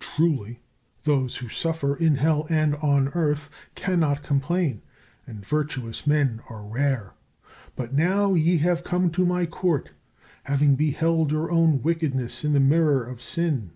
[0.00, 0.60] Truly
[1.04, 4.82] those who suffer in hell and on earth cannot complain,
[5.26, 7.14] and virtuous men are rare!
[7.74, 9.92] But now ye have come to my Court,
[10.42, 13.70] having beheld your own wickedness in the mirror of sin.